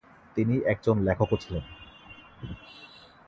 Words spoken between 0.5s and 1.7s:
একজন লেখকও ছিলেন।